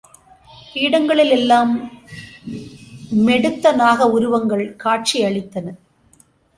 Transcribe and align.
பீடங்களில் 0.71 1.29
எல்லாம் 1.29 1.71
மெடுத்த 3.27 3.73
நாக 3.73 4.09
உருவங்கள் 4.09 4.75
காட்சி 4.75 5.17
அளித்தன. 5.25 5.67